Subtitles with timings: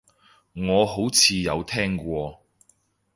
[0.53, 2.41] 我好似有聽過